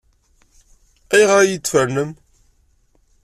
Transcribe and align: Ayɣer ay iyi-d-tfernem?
Ayɣer 1.13 1.39
ay 1.39 1.47
iyi-d-tfernem? 1.49 2.11